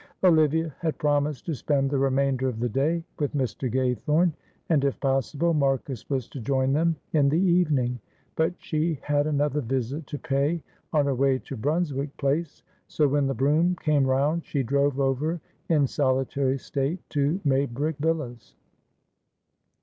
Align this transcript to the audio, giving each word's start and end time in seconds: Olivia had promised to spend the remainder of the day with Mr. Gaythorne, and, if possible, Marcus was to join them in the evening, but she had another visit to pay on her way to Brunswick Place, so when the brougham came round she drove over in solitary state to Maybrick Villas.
Olivia 0.23 0.73
had 0.79 0.97
promised 0.97 1.45
to 1.45 1.53
spend 1.53 1.91
the 1.91 1.99
remainder 1.99 2.47
of 2.49 2.59
the 2.59 2.67
day 2.69 3.03
with 3.19 3.35
Mr. 3.35 3.71
Gaythorne, 3.71 4.33
and, 4.67 4.83
if 4.83 4.99
possible, 4.99 5.53
Marcus 5.53 6.09
was 6.09 6.27
to 6.29 6.39
join 6.39 6.73
them 6.73 6.95
in 7.13 7.29
the 7.29 7.37
evening, 7.39 7.99
but 8.35 8.51
she 8.57 8.97
had 9.03 9.27
another 9.27 9.61
visit 9.61 10.07
to 10.07 10.17
pay 10.17 10.63
on 10.91 11.05
her 11.05 11.13
way 11.13 11.37
to 11.37 11.55
Brunswick 11.55 12.17
Place, 12.17 12.63
so 12.87 13.07
when 13.07 13.27
the 13.27 13.35
brougham 13.35 13.75
came 13.75 14.03
round 14.07 14.43
she 14.43 14.63
drove 14.63 14.99
over 14.99 15.39
in 15.69 15.85
solitary 15.85 16.57
state 16.57 17.07
to 17.11 17.39
Maybrick 17.43 17.97
Villas. 17.99 18.55